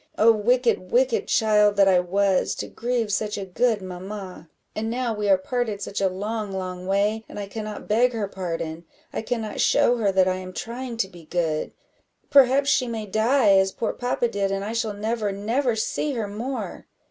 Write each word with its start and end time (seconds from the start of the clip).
Oh, 0.17 0.31
wicked, 0.31 0.91
wicked 0.91 1.27
child 1.27 1.75
that 1.75 1.87
I 1.87 1.99
was, 1.99 2.55
to 2.55 2.67
grieve 2.67 3.13
such 3.13 3.37
a 3.37 3.45
good 3.45 3.83
mamma! 3.83 4.49
and 4.75 4.89
now 4.89 5.13
we 5.13 5.29
are 5.29 5.37
parted 5.37 5.79
such 5.79 6.01
a 6.01 6.09
long, 6.09 6.51
long 6.51 6.87
way, 6.87 7.23
and 7.29 7.39
I 7.39 7.45
cannot 7.47 7.87
beg 7.87 8.11
her 8.13 8.27
pardon 8.27 8.83
I 9.13 9.21
cannot 9.21 9.61
show 9.61 9.97
her 9.97 10.11
that 10.11 10.27
I 10.27 10.37
am 10.37 10.53
trying 10.53 10.97
to 10.97 11.07
be 11.07 11.25
good; 11.25 11.73
perhaps 12.31 12.71
she 12.71 12.87
may 12.87 13.05
die, 13.05 13.55
as 13.59 13.71
poor 13.71 13.93
papa 13.93 14.27
did, 14.27 14.51
and 14.51 14.65
I 14.65 14.73
shall 14.73 14.93
never, 14.93 15.31
never 15.31 15.75
see 15.75 16.13
her 16.13 16.27
more." 16.27 16.87